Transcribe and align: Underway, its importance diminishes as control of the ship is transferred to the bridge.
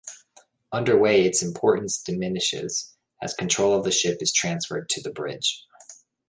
Underway, 0.71 1.25
its 1.25 1.43
importance 1.43 2.01
diminishes 2.01 2.97
as 3.21 3.35
control 3.35 3.77
of 3.77 3.83
the 3.83 3.91
ship 3.91 4.17
is 4.19 4.33
transferred 4.33 4.89
to 4.89 4.99
the 5.03 5.11
bridge. 5.11 5.63